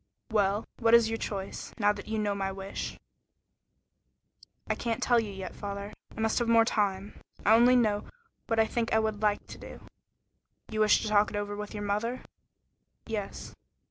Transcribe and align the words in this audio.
"Well, 0.31 0.65
what 0.79 0.95
is 0.95 1.09
your 1.11 1.19
choice, 1.19 1.75
now 1.77 1.93
that 1.93 2.07
you 2.07 2.17
know 2.17 2.33
my 2.33 2.51
wish?" 2.51 2.97
"I 4.67 4.73
can't 4.73 4.99
tell 5.03 5.19
you 5.19 5.29
yet, 5.29 5.55
father. 5.55 5.93
I 6.17 6.21
must 6.21 6.39
have 6.39 6.47
more 6.47 6.65
time. 6.65 7.19
I 7.45 7.53
only 7.53 7.75
know 7.75 8.05
what 8.47 8.59
I 8.59 8.65
think 8.65 8.91
I 8.93 8.97
would 8.99 9.21
like 9.21 9.45
to 9.45 9.59
do." 9.59 9.79
"You 10.71 10.79
wish 10.79 11.03
to 11.03 11.07
talk 11.07 11.29
it 11.29 11.35
over 11.35 11.55
with 11.55 11.75
your 11.75 11.83
mother?" 11.83 12.23
"Yes." 13.05 13.53